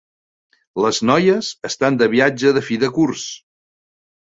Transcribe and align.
Les 0.85 1.01
noies 1.11 1.51
estan 1.71 2.03
de 2.03 2.11
viatge 2.17 2.57
de 2.59 2.67
fi 2.71 2.83
de 2.87 2.95
curs 3.01 3.33